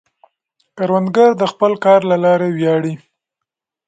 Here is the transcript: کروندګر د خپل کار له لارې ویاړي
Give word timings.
کروندګر 0.77 1.31
د 1.37 1.43
خپل 1.51 1.71
کار 1.85 1.99
له 2.11 2.17
لارې 2.23 2.49
ویاړي 2.51 2.93